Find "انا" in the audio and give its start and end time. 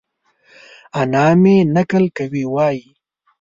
0.99-1.25